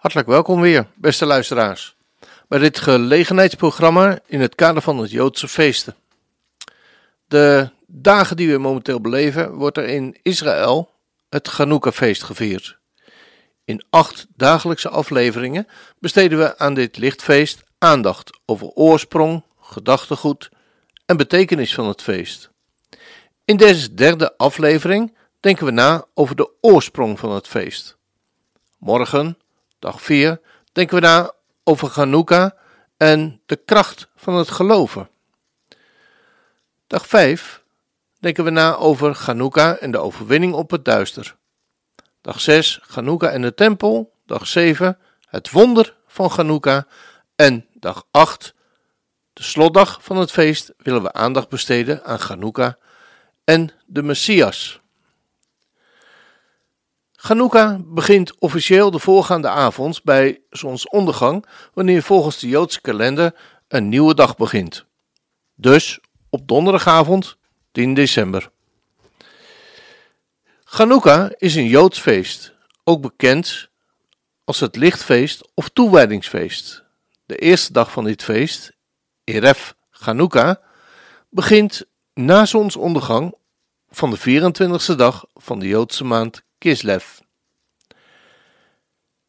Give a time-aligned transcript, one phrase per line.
[0.00, 1.96] Hartelijk welkom weer, beste luisteraars,
[2.48, 5.96] bij dit gelegenheidsprogramma in het kader van het Joodse feesten.
[7.28, 10.90] De dagen die we momenteel beleven, wordt er in Israël
[11.28, 12.78] het Chanukka-feest gevierd.
[13.64, 15.66] In acht dagelijkse afleveringen
[15.98, 20.48] besteden we aan dit lichtfeest aandacht over oorsprong, gedachtegoed
[21.06, 22.50] en betekenis van het feest.
[23.44, 27.98] In deze derde aflevering denken we na over de oorsprong van het feest.
[28.78, 29.38] Morgen,
[29.80, 30.40] dag 4,
[30.72, 31.32] denken we na
[31.64, 32.56] over Chanukka
[32.96, 35.10] en de kracht van het geloven.
[36.86, 37.62] Dag 5
[38.18, 41.36] denken we na over Chanukka en de overwinning op het duister.
[42.20, 44.12] Dag 6 Chanukka en de tempel.
[44.26, 44.98] Dag 7
[45.28, 46.86] het wonder van Chanukka.
[47.36, 48.54] En dag 8,
[49.32, 52.78] de slotdag van het feest, willen we aandacht besteden aan Chanukka
[53.44, 54.79] en de Messias.
[57.22, 63.34] Chanukka begint officieel de voorgaande avond bij zonsondergang, wanneer volgens de Joodse kalender
[63.68, 64.84] een nieuwe dag begint.
[65.54, 66.00] Dus
[66.30, 67.36] op donderdagavond
[67.72, 68.50] 10 december.
[70.64, 72.54] Chanukka is een Joods feest,
[72.84, 73.68] ook bekend
[74.44, 76.84] als het lichtfeest of toewijdingsfeest.
[77.26, 78.72] De eerste dag van dit feest,
[79.24, 80.60] Erev Chanukka,
[81.30, 83.34] begint na zonsondergang
[83.90, 87.18] van de 24e dag van de Joodse maand Kislev.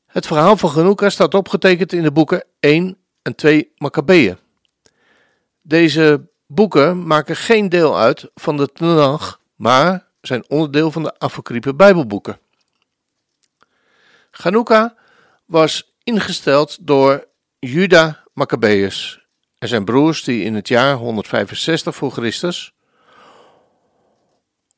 [0.06, 4.38] Het verhaal van Chanukka staat opgetekend in de boeken 1 en 2 Maccabeeën.
[5.62, 11.78] Deze boeken maken geen deel uit van de Tanach, maar zijn onderdeel van de afgekriepen
[11.78, 12.40] Bijbelboeken.
[14.31, 14.96] Chanukka
[15.46, 17.28] was ingesteld door
[17.59, 19.25] Juda Maccabeus
[19.58, 22.74] en zijn broers die in het jaar 165 voor Christus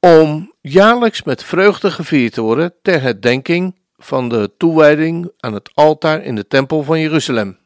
[0.04, 6.24] om jaarlijks met vreugde gevierd te worden ter herdenking van de toewijding aan het altaar
[6.24, 7.58] in de tempel van Jeruzalem.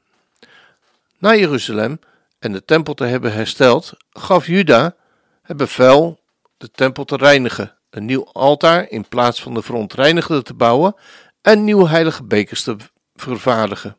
[1.20, 2.00] Na Jeruzalem
[2.40, 4.96] en de tempel te hebben hersteld, gaf Juda
[5.42, 6.20] het bevel
[6.58, 10.96] de tempel te reinigen, een nieuw altaar in plaats van de verontreinigde te bouwen
[11.42, 12.76] en nieuwe heilige bekers te
[13.16, 13.98] vervaardigen.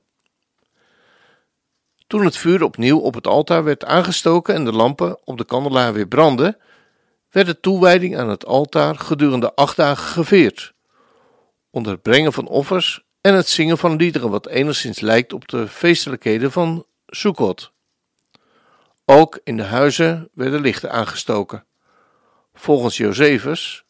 [2.06, 5.92] Toen het vuur opnieuw op het altaar werd aangestoken en de lampen op de kandelaar
[5.92, 6.56] weer brandden,
[7.30, 10.74] werd de toewijding aan het altaar gedurende acht dagen geveerd,
[11.70, 15.68] onder het brengen van offers en het zingen van liederen, wat enigszins lijkt op de
[15.68, 17.72] feestelijkheden van Sukkot.
[19.04, 21.64] Ook in de huizen werden lichten aangestoken.
[22.54, 23.84] Volgens Josephus,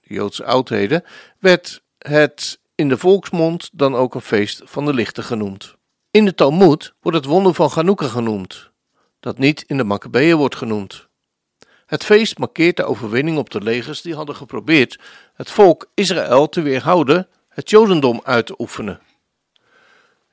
[0.00, 1.04] de Joodse oudheden,
[1.38, 5.74] werd het in de volksmond dan ook een feest van de lichten genoemd.
[6.10, 8.70] In de Talmud wordt het wonder van Chanukka genoemd,
[9.20, 11.08] dat niet in de Maccabeeën wordt genoemd.
[11.90, 14.98] Het feest markeert de overwinning op de legers die hadden geprobeerd
[15.34, 19.00] het volk Israël te weerhouden het Jodendom uit te oefenen.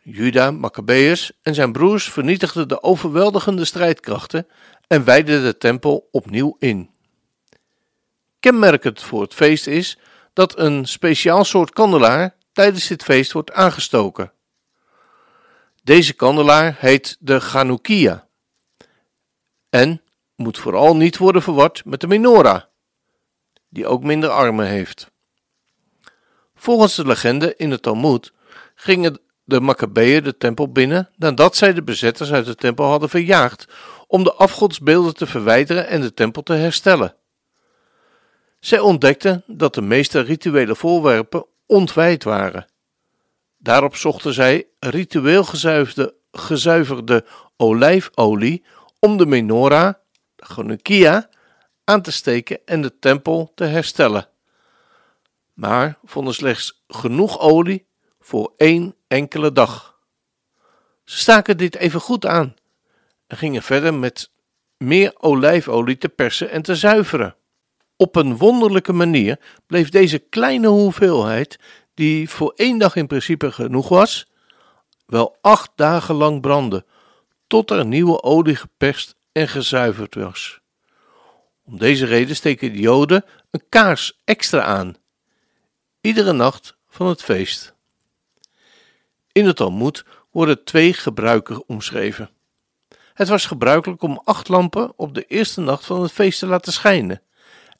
[0.01, 4.47] Juda Maccabeus en zijn broers vernietigden de overweldigende strijdkrachten
[4.87, 6.89] en wijden de tempel opnieuw in.
[8.39, 9.97] Kenmerkend voor het feest is
[10.33, 14.31] dat een speciaal soort kandelaar tijdens dit feest wordt aangestoken.
[15.83, 18.27] Deze kandelaar heet de Chanukia
[19.69, 20.01] en
[20.37, 22.61] moet vooral niet worden verward met de menorah,
[23.69, 25.11] die ook minder armen heeft.
[26.55, 28.33] Volgens de legende in de Talmud
[28.75, 33.67] gingen de Maccabeeën de tempel binnen nadat zij de bezetters uit de tempel hadden verjaagd
[34.07, 37.15] om de afgodsbeelden te verwijderen en de tempel te herstellen.
[38.59, 42.67] Zij ontdekten dat de meeste rituele voorwerpen ontwijd waren.
[43.57, 47.25] Daarop zochten zij ritueel gezuiverde, gezuiverde
[47.57, 48.63] olijfolie
[48.99, 49.93] om de menorah,
[50.37, 51.27] de
[51.83, 54.29] aan te steken en de tempel te herstellen.
[55.53, 57.87] Maar vonden slechts genoeg olie
[58.19, 59.99] voor één enkele dag.
[61.03, 62.55] Ze staken dit even goed aan
[63.27, 64.31] en gingen verder met
[64.77, 67.35] meer olijfolie te persen en te zuiveren.
[67.95, 71.59] Op een wonderlijke manier bleef deze kleine hoeveelheid,
[71.93, 74.31] die voor één dag in principe genoeg was,
[75.05, 76.85] wel acht dagen lang branden,
[77.47, 80.59] tot er nieuwe olie geperst en gezuiverd was.
[81.63, 84.95] Om deze reden steken de Joden een kaars extra aan,
[86.01, 87.73] iedere nacht van het feest.
[89.31, 92.29] In het Talmud worden twee gebruiken omschreven.
[93.13, 96.73] Het was gebruikelijk om acht lampen op de eerste nacht van het feest te laten
[96.73, 97.21] schijnen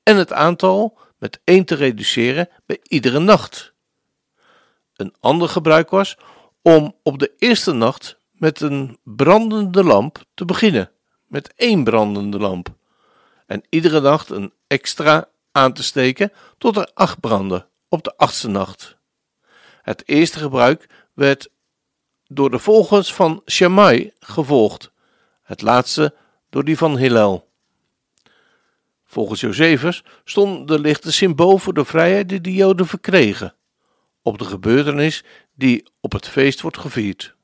[0.04, 3.74] en het aantal met één te reduceren bij iedere nacht.
[4.96, 6.18] Een ander gebruik was
[6.62, 10.92] om op de eerste nacht met een brandende lamp te beginnen,
[11.28, 12.70] met één brandende lamp,
[13.46, 18.48] en iedere nacht een extra aan te steken tot er acht branden op de achtste
[18.48, 18.98] nacht.
[19.82, 21.50] Het eerste gebruik werd
[22.28, 24.92] door de volgers van Shammai gevolgd,
[25.44, 26.14] het laatste
[26.50, 27.50] door die van Hillel.
[29.04, 33.56] Volgens Josephus stond de lichten symbool voor de vrijheid die de Joden verkregen,
[34.22, 35.24] op de gebeurtenis
[35.54, 37.37] die op het feest wordt gevierd.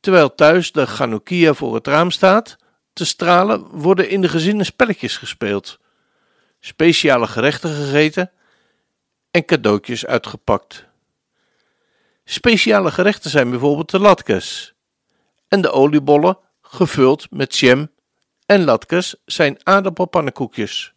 [0.00, 2.56] Terwijl thuis de Chanukia voor het raam staat,
[2.92, 5.78] te stralen worden in de gezinnen spelletjes gespeeld,
[6.60, 8.30] speciale gerechten gegeten
[9.30, 10.86] en cadeautjes uitgepakt.
[12.24, 14.74] Speciale gerechten zijn bijvoorbeeld de latkes
[15.48, 17.90] en de oliebollen gevuld met jam
[18.46, 20.92] en latkes zijn aardappelpannenkoekjes.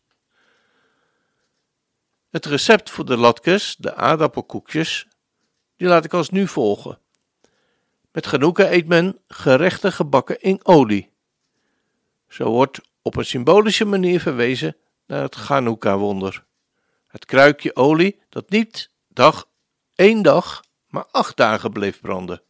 [2.30, 5.08] Het recept voor de latkes, de aardappelkoekjes,
[5.76, 7.01] die laat ik als nu volgen.
[8.12, 11.10] Met genoegen eet men gerechten gebakken in olie.
[12.28, 16.44] Zo wordt op een symbolische manier verwezen naar het Chanukka-wonder.
[17.08, 19.48] Het kruikje olie dat niet dag,
[19.96, 22.42] één dag, maar acht dagen bleef branden.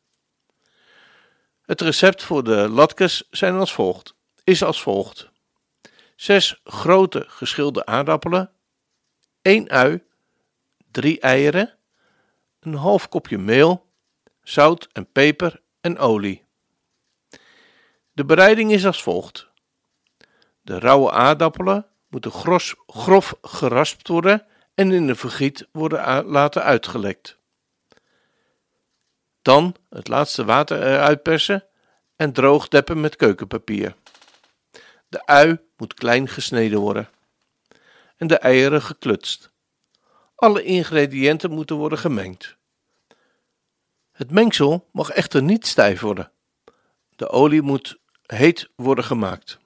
[1.61, 5.29] Het recept voor de latkes zijn als volgt, is als volgt.
[6.15, 8.51] Zes grote geschilde aardappelen,
[9.41, 10.03] één ui,
[10.91, 11.77] drie eieren,
[12.59, 13.90] een half kopje meel,
[14.43, 16.43] zout en peper en olie.
[18.11, 19.49] De bereiding is als volgt.
[20.61, 22.31] De rauwe aardappelen moeten
[22.85, 27.38] grof geraspt worden en in een vergiet worden laten uitgelekt.
[29.41, 31.65] Dan het laatste water eruit persen
[32.15, 33.95] en droog deppen met keukenpapier.
[35.07, 37.10] De ui moet klein gesneden worden
[38.17, 39.51] en de eieren geklutst.
[40.36, 42.57] Alle ingrediënten moeten worden gemengd.
[44.21, 46.31] Het mengsel mag echter niet stijf worden.
[47.15, 49.59] De olie moet heet worden gemaakt.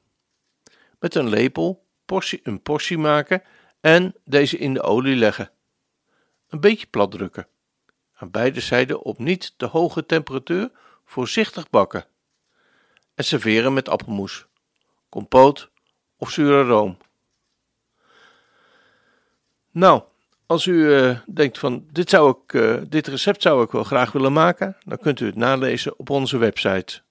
[0.99, 3.43] Met een lepel portie, een portie maken
[3.81, 5.51] en deze in de olie leggen.
[6.47, 7.47] Een beetje plat drukken.
[8.13, 10.71] Aan beide zijden op niet te hoge temperatuur
[11.05, 12.05] voorzichtig bakken.
[13.15, 14.45] En serveren met appelmoes,
[15.09, 15.69] compoot
[16.17, 16.97] of zure room.
[19.71, 20.03] Nou,
[20.45, 24.33] als u uh, denkt van dit, zou uh, dit recept zou ik wel graag willen
[24.33, 27.01] maken, dan kunt u het nalezen op onze website.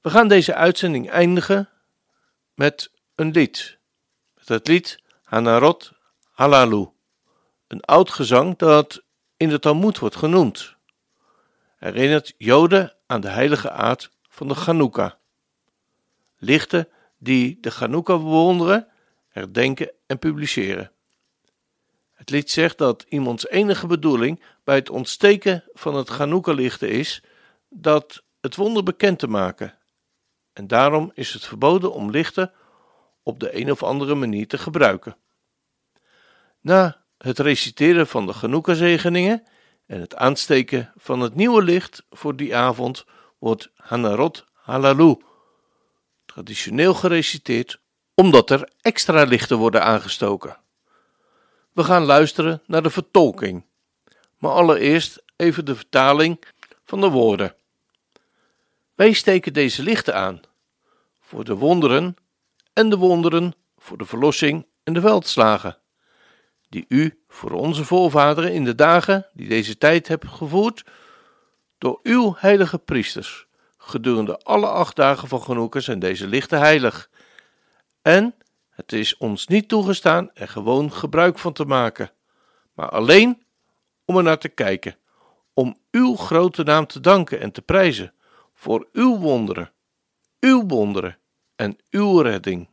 [0.00, 1.68] We gaan deze uitzending eindigen
[2.54, 3.78] met een lied.
[4.34, 5.92] Met het lied Hanarot
[6.30, 6.88] Halalu.
[7.66, 9.02] Een oud gezang dat
[9.36, 10.76] in de Talmud wordt genoemd.
[11.76, 15.18] Herinnert Joden aan de heilige aard van de Chanukka.
[16.38, 16.88] Lichten
[17.18, 18.88] die de Chanukka bewonderen,
[19.28, 20.93] herdenken en publiceren.
[22.24, 27.22] Het lied zegt dat iemands enige bedoeling bij het ontsteken van het Chanukka-lichten is
[27.68, 29.78] dat het wonder bekend te maken.
[30.52, 32.52] En daarom is het verboden om lichten
[33.22, 35.16] op de een of andere manier te gebruiken.
[36.60, 39.42] Na het reciteren van de Chanukka-zegeningen
[39.86, 43.04] en het aansteken van het nieuwe licht voor die avond
[43.38, 45.16] wordt Hanarot Halalu
[46.26, 47.80] traditioneel gereciteerd
[48.14, 50.62] omdat er extra lichten worden aangestoken.
[51.74, 53.64] We gaan luisteren naar de vertolking,
[54.38, 56.44] maar allereerst even de vertaling
[56.84, 57.54] van de woorden.
[58.94, 60.40] Wij steken deze lichten aan
[61.20, 62.16] voor de wonderen
[62.72, 65.78] en de wonderen voor de verlossing en de veldslagen,
[66.68, 70.84] die u voor onze voorvaderen in de dagen die deze tijd hebt gevoerd,
[71.78, 77.10] door uw heilige priesters, gedurende alle acht dagen van genoegen zijn deze lichten heilig.
[78.02, 78.34] En
[78.74, 82.10] het is ons niet toegestaan er gewoon gebruik van te maken,
[82.72, 83.42] maar alleen
[84.04, 84.96] om er naar te kijken,
[85.52, 88.14] om uw grote naam te danken en te prijzen
[88.52, 89.72] voor uw wonderen,
[90.40, 91.18] uw wonderen
[91.56, 92.68] en uw redding.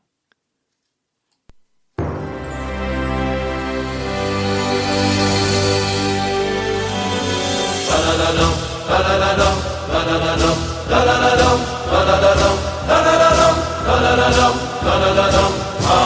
[15.21, 16.00] Anadolu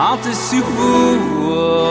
[0.00, 1.89] Hâte sur vous.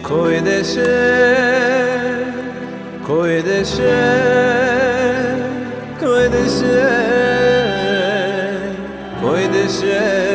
[0.06, 0.36] Koi
[9.50, 10.27] disim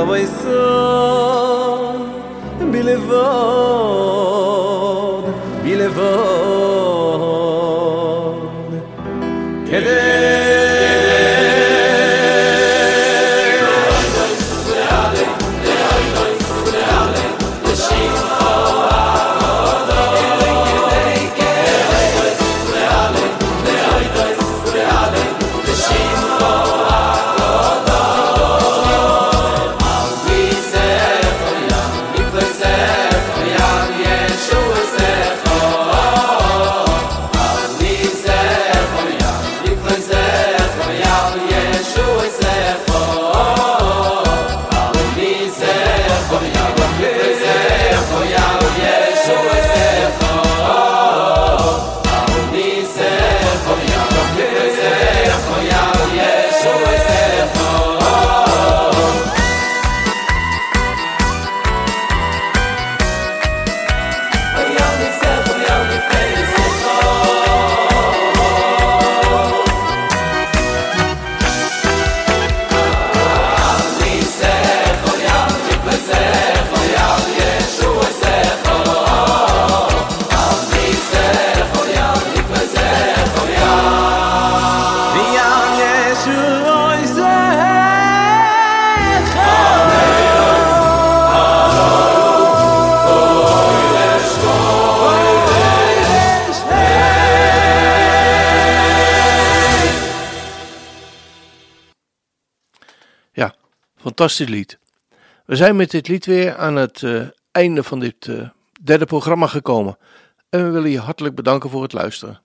[0.00, 0.80] Bilevoi sa.
[104.20, 104.78] Fantastisch lied.
[105.46, 108.48] We zijn met dit lied weer aan het uh, einde van dit uh,
[108.82, 109.98] derde programma gekomen.
[110.50, 112.42] En we willen je hartelijk bedanken voor het luisteren.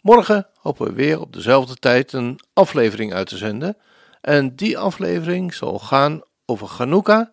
[0.00, 3.76] Morgen hopen we weer op dezelfde tijd een aflevering uit te zenden.
[4.20, 7.32] En die aflevering zal gaan over Chanukka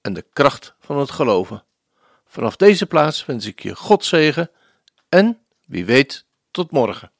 [0.00, 1.64] en de kracht van het geloven.
[2.26, 4.50] Vanaf deze plaats wens ik je God zegen
[5.08, 7.12] en wie weet tot morgen.